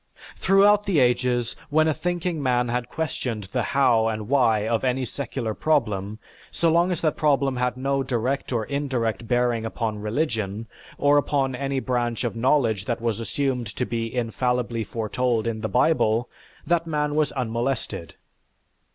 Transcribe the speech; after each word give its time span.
Throughout 0.35 0.85
the 0.85 0.97
ages, 0.97 1.55
when 1.69 1.87
a 1.87 1.93
thinking 1.93 2.41
man 2.41 2.69
had 2.69 2.89
questioned 2.89 3.43
the 3.51 3.61
how 3.61 4.07
and 4.07 4.27
why 4.27 4.67
of 4.67 4.83
any 4.83 5.05
secular 5.05 5.53
problem, 5.53 6.17
so 6.49 6.71
long 6.71 6.91
as 6.91 7.01
that 7.01 7.15
problem 7.15 7.57
had 7.57 7.77
no 7.77 8.01
direct 8.01 8.51
or 8.51 8.65
indirect 8.65 9.27
bearing 9.27 9.63
upon 9.63 9.99
religion, 10.01 10.65
or 10.97 11.17
upon 11.19 11.53
any 11.53 11.79
branch 11.79 12.23
of 12.23 12.35
knowledge 12.35 12.85
that 12.85 12.99
was 12.99 13.19
assumed 13.19 13.67
to 13.75 13.85
be 13.85 14.11
infallibly 14.11 14.83
foretold 14.83 15.45
in 15.45 15.61
the 15.61 15.69
Bible, 15.69 16.27
that 16.65 16.87
man 16.87 17.13
was 17.13 17.31
unmolested. 17.33 18.15